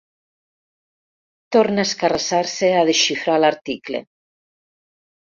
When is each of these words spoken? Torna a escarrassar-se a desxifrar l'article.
Torna 1.57 1.85
a 1.85 1.87
escarrassar-se 1.91 2.73
a 2.81 2.83
desxifrar 2.91 3.39
l'article. 3.45 4.07